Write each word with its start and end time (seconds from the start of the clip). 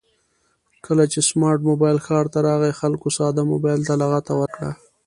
کله 0.85 1.03
چې 1.11 1.19
سمارټ 1.29 1.59
مبایل 1.69 1.97
ښار 2.05 2.25
ته 2.33 2.39
راغی 2.47 2.71
خلکو 2.79 3.07
ساده 3.17 3.43
مبایل 3.51 3.81
ته 3.87 3.93
لغته 4.01 4.33
ورکړه 4.41 4.71